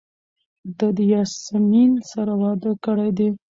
ده 0.77 0.87
د 0.97 0.99
یاسمین 1.13 1.91
سره 2.11 2.33
واده 2.41 2.71
کړی 2.85 3.09
دی. 3.17 3.29